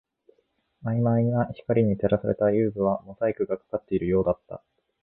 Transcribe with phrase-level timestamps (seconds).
[0.83, 4.59] 曖昧な光に照らされた遊具はモザイクがかかっているようだった